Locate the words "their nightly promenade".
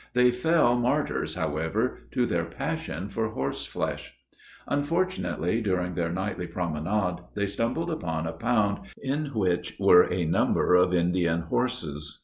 5.93-7.21